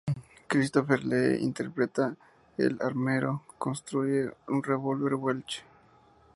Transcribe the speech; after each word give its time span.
Christopher 0.49 0.97
Lee 1.05 1.37
interpreta 1.39 2.15
al 2.57 2.79
armero 2.81 3.43
que 3.47 3.55
construye 3.59 4.33
un 4.47 4.63
revólver 4.63 5.13
Welch. 5.13 5.63